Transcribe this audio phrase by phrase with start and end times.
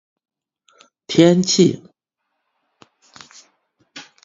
[1.07, 1.79] 天气